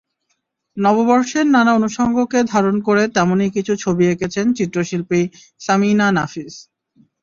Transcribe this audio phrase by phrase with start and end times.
[0.77, 5.21] নববর্ষের নানা অনুষঙ্গকে ধারণ করে তেমনই কিছু ছবি এঁকেছেন চিত্রশিল্পী
[5.61, 6.53] সামিনা নাফিজ।